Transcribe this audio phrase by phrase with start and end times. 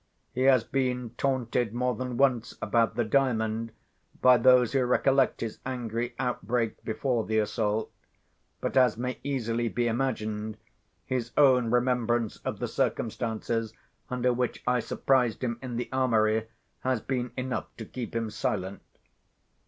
[0.33, 3.71] He has been taunted more than once about the Diamond,
[4.19, 7.91] by those who recollect his angry outbreak before the assault;
[8.61, 10.57] but, as may easily be imagined,
[11.05, 13.75] his own remembrance of the circumstances
[14.09, 16.47] under which I surprised him in the armoury
[16.79, 18.81] has been enough to keep him silent.